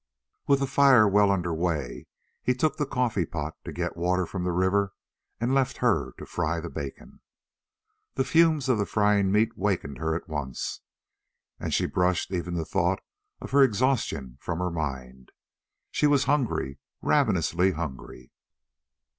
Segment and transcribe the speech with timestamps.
[0.47, 2.07] With the fire well under way,
[2.41, 4.93] he took the coffeepot to get water from the river,
[5.39, 7.19] and left her to fry the bacon.
[8.15, 10.79] The fumes of the frying meat wakened her at once,
[11.59, 13.03] and brushed even the thought
[13.41, 15.31] of her exhaustion from her mind.
[15.91, 18.31] She was hungry ravenously hungry.